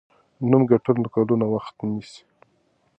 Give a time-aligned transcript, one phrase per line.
[0.49, 2.21] نوم ګټل کلونه وخت نیسي.